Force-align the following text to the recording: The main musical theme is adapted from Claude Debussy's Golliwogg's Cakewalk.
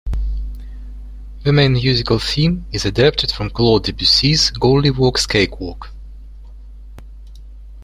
The 1.43 1.53
main 1.53 1.73
musical 1.73 2.17
theme 2.17 2.65
is 2.71 2.85
adapted 2.85 3.29
from 3.31 3.51
Claude 3.51 3.83
Debussy's 3.83 4.49
Golliwogg's 4.49 5.27
Cakewalk. 5.27 5.91